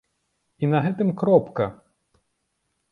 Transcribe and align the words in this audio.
І 0.63 0.69
на 0.71 0.79
гэтым 0.87 1.13
кропка! 1.21 1.65